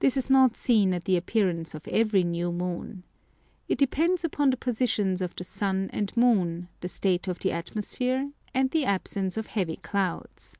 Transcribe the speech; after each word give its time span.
This 0.00 0.16
is 0.16 0.28
not 0.28 0.56
seen 0.56 0.92
at 0.92 1.04
the 1.04 1.16
appearance 1.16 1.74
of 1.76 1.86
every 1.86 2.24
new 2.24 2.50
moon. 2.50 3.04
It 3.68 3.78
depends 3.78 4.24
upon 4.24 4.50
the 4.50 4.56
positions 4.56 5.22
of 5.22 5.36
the 5.36 5.44
sun 5.44 5.90
and 5.92 6.10
moon, 6.16 6.66
the 6.80 6.88
state 6.88 7.28
of 7.28 7.38
the 7.38 7.52
atmosphere, 7.52 8.32
and 8.52 8.72
the 8.72 8.84
absence 8.84 9.36
of 9.36 9.46
heavy 9.46 9.76
clouds. 9.76 10.56